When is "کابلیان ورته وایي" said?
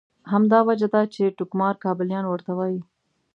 1.83-2.79